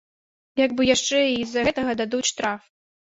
Як 0.61 0.71
бы 0.79 0.87
яшчэ 0.89 1.19
і 1.33 1.45
з-за 1.49 1.67
гэтага 1.67 1.91
дадуць 2.01 2.27
штраф. 2.31 2.61